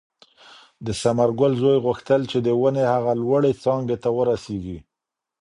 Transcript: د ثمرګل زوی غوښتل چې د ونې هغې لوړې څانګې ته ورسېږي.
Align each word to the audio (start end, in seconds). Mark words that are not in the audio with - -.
د 0.85 0.87
ثمرګل 1.01 1.53
زوی 1.61 1.77
غوښتل 1.85 2.21
چې 2.31 2.37
د 2.45 2.47
ونې 2.61 2.83
هغې 2.93 3.13
لوړې 3.21 3.51
څانګې 3.63 3.97
ته 4.03 4.09
ورسېږي. 4.17 4.77